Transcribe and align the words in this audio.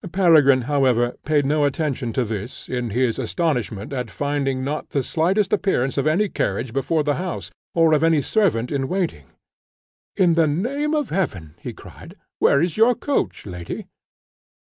Peregrine, 0.11 0.61
however, 0.61 1.15
paid 1.25 1.45
no 1.45 1.63
attention 1.63 2.11
to 2.11 2.23
this, 2.25 2.67
in 2.67 2.89
his 2.89 3.19
astonishment 3.19 3.93
at 3.93 4.09
finding 4.09 4.63
not 4.63 4.89
the 4.89 5.03
slightest 5.03 5.53
appearance 5.53 5.95
of 5.95 6.07
any 6.07 6.27
carriage 6.27 6.73
before 6.73 7.03
the 7.03 7.13
house, 7.21 7.51
or 7.75 7.93
of 7.93 8.03
any 8.03 8.19
servant 8.19 8.71
in 8.71 8.87
waiting. 8.87 9.25
"In 10.15 10.33
the 10.33 10.47
name 10.47 10.95
of 10.95 11.11
Heaven," 11.11 11.53
he 11.59 11.71
cried, 11.71 12.15
"where 12.39 12.63
is 12.63 12.77
your 12.77 12.95
coach, 12.95 13.45
lady?" 13.45 13.85